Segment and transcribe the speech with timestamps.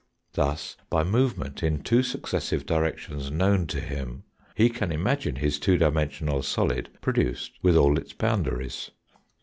[0.33, 4.23] Thus, by move ment in two successive directions known to him,
[4.55, 8.89] he can imagine his two dimensional solid produced with all its boundaries.